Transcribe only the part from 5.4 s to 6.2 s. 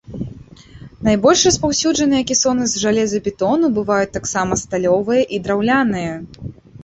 драўляныя.